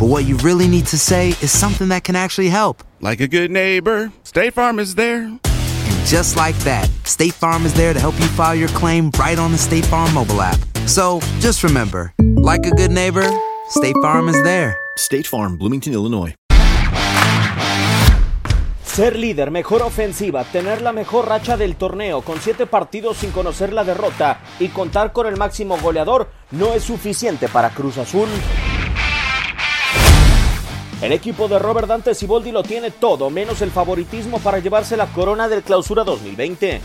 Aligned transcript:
but 0.00 0.06
what 0.06 0.24
you 0.24 0.38
really 0.38 0.66
need 0.66 0.86
to 0.86 0.98
say 0.98 1.28
is 1.42 1.50
something 1.50 1.88
that 1.88 2.04
can 2.04 2.16
actually 2.16 2.48
help. 2.48 2.82
Like 3.02 3.20
a 3.20 3.28
good 3.28 3.50
neighbor, 3.50 4.10
State 4.22 4.54
Farm 4.54 4.78
is 4.78 4.94
there. 4.94 5.24
And 5.24 6.06
just 6.06 6.36
like 6.36 6.56
that, 6.60 6.88
State 7.04 7.34
Farm 7.34 7.66
is 7.66 7.74
there 7.74 7.92
to 7.92 8.00
help 8.00 8.18
you 8.18 8.26
file 8.28 8.54
your 8.54 8.70
claim 8.70 9.10
right 9.18 9.38
on 9.38 9.52
the 9.52 9.58
State 9.58 9.84
Farm 9.84 10.14
mobile 10.14 10.40
app. 10.40 10.58
So 10.86 11.20
just 11.40 11.62
remember, 11.62 12.14
like 12.18 12.64
a 12.64 12.70
good 12.70 12.90
neighbor, 12.90 13.28
State 13.68 13.96
Farm 14.00 14.30
is 14.30 14.42
there. 14.42 14.74
State 14.96 15.26
Farm, 15.26 15.58
Bloomington, 15.58 15.92
Illinois. 15.92 16.34
Ser 18.82 19.16
líder, 19.16 19.50
mejor 19.50 19.82
ofensiva, 19.82 20.44
tener 20.44 20.80
la 20.80 20.92
mejor 20.92 21.28
racha 21.28 21.56
del 21.58 21.76
torneo 21.76 22.22
con 22.22 22.40
siete 22.40 22.66
partidos 22.66 23.18
sin 23.18 23.32
conocer 23.32 23.72
la 23.72 23.84
derrota 23.84 24.40
y 24.58 24.68
contar 24.68 25.12
con 25.12 25.26
el 25.26 25.36
máximo 25.36 25.78
goleador 25.78 26.30
no 26.50 26.72
es 26.72 26.84
suficiente 26.84 27.48
para 27.48 27.70
Cruz 27.70 27.98
Azul. 27.98 28.28
El 31.02 31.12
equipo 31.12 31.48
de 31.48 31.58
Robert 31.58 31.88
Dante 31.88 32.14
Siboldi 32.14 32.52
lo 32.52 32.62
tiene 32.62 32.90
todo, 32.90 33.30
menos 33.30 33.62
el 33.62 33.70
favoritismo 33.70 34.38
para 34.38 34.58
llevarse 34.58 34.98
la 34.98 35.06
corona 35.06 35.48
del 35.48 35.62
Clausura 35.62 36.04
2020. 36.04 36.82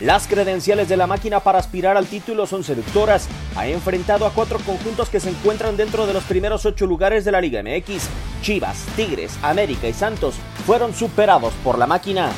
Las 0.00 0.26
credenciales 0.26 0.88
de 0.88 0.96
la 0.96 1.06
máquina 1.06 1.40
para 1.40 1.58
aspirar 1.58 1.98
al 1.98 2.06
título 2.06 2.46
son 2.46 2.64
seductoras. 2.64 3.28
Ha 3.54 3.66
enfrentado 3.66 4.26
a 4.26 4.30
cuatro 4.30 4.58
conjuntos 4.60 5.10
que 5.10 5.20
se 5.20 5.28
encuentran 5.28 5.76
dentro 5.76 6.06
de 6.06 6.14
los 6.14 6.24
primeros 6.24 6.64
ocho 6.64 6.86
lugares 6.86 7.26
de 7.26 7.32
la 7.32 7.42
Liga 7.42 7.62
MX. 7.62 8.08
Chivas, 8.40 8.86
Tigres, 8.96 9.38
América 9.42 9.86
y 9.86 9.92
Santos 9.92 10.34
fueron 10.66 10.94
superados 10.94 11.52
por 11.62 11.78
la 11.78 11.86
máquina. 11.86 12.32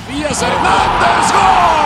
Gol. 1.31 1.84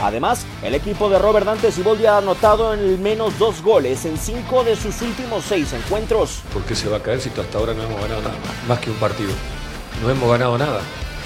Además, 0.00 0.46
el 0.62 0.74
equipo 0.74 1.08
de 1.08 1.18
Robert 1.18 1.46
Dante 1.46 1.70
Siboldi 1.70 2.06
ha 2.06 2.18
anotado 2.18 2.72
en 2.74 2.80
el 2.80 2.98
menos 2.98 3.38
dos 3.38 3.62
goles 3.62 4.04
en 4.04 4.16
cinco 4.16 4.64
de 4.64 4.76
sus 4.76 5.00
últimos 5.02 5.44
seis 5.44 5.72
encuentros. 5.72 6.42
¿Por 6.52 6.62
qué 6.62 6.74
se 6.74 6.88
va 6.88 6.98
a 6.98 7.02
caer 7.02 7.20
si 7.20 7.28
hasta 7.28 7.58
ahora 7.58 7.74
no 7.74 7.82
hemos 7.82 8.00
ganado 8.00 8.22
nada? 8.22 8.34
Más 8.66 8.78
que 8.80 8.90
un 8.90 8.96
partido. 8.96 9.30
No 10.02 10.10
hemos 10.10 10.30
ganado 10.30 10.56
nada. 10.56 10.80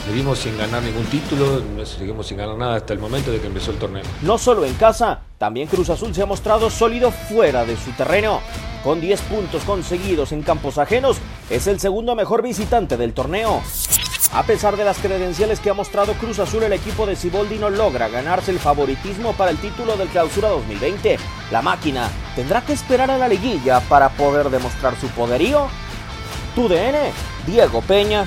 Seguimos 0.06 0.38
sin 0.38 0.58
ganar 0.58 0.82
ningún 0.82 1.06
título, 1.06 1.62
seguimos 1.86 2.26
sin 2.26 2.36
ganar 2.36 2.58
nada 2.58 2.76
hasta 2.76 2.92
el 2.92 2.98
momento 2.98 3.30
de 3.30 3.40
que 3.40 3.46
empezó 3.46 3.70
el 3.70 3.78
torneo. 3.78 4.02
No 4.20 4.36
solo 4.36 4.66
en 4.66 4.74
casa, 4.74 5.20
también 5.38 5.66
Cruz 5.66 5.88
Azul 5.88 6.14
se 6.14 6.20
ha 6.20 6.26
mostrado 6.26 6.68
sólido 6.68 7.10
fuera 7.10 7.64
de 7.64 7.74
su 7.76 7.90
terreno. 7.92 8.40
Con 8.82 9.00
10 9.00 9.20
puntos 9.22 9.62
conseguidos 9.62 10.32
en 10.32 10.42
campos 10.42 10.76
ajenos, 10.76 11.16
es 11.48 11.66
el 11.68 11.80
segundo 11.80 12.14
mejor 12.14 12.42
visitante 12.42 12.98
del 12.98 13.14
torneo. 13.14 13.62
A 14.34 14.42
pesar 14.42 14.76
de 14.76 14.84
las 14.84 14.98
credenciales 14.98 15.60
que 15.60 15.70
ha 15.70 15.74
mostrado 15.74 16.14
Cruz 16.14 16.40
Azul, 16.40 16.64
el 16.64 16.72
equipo 16.72 17.06
de 17.06 17.14
Ciboldi 17.14 17.56
no 17.56 17.70
logra 17.70 18.08
ganarse 18.08 18.50
el 18.50 18.58
favoritismo 18.58 19.32
para 19.34 19.52
el 19.52 19.58
título 19.58 19.96
del 19.96 20.08
Clausura 20.08 20.48
2020. 20.48 21.18
La 21.52 21.62
máquina 21.62 22.10
tendrá 22.34 22.60
que 22.62 22.72
esperar 22.72 23.12
a 23.12 23.18
la 23.18 23.28
liguilla 23.28 23.78
para 23.82 24.08
poder 24.08 24.50
demostrar 24.50 24.98
su 25.00 25.06
poderío. 25.10 25.68
Tu 26.56 26.68
DN, 26.68 27.12
Diego 27.46 27.80
Peña. 27.82 28.26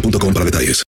boostmobile.com 0.00 0.32
para 0.32 0.44
detalles. 0.44 0.89